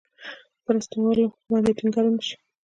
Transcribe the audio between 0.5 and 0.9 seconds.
پر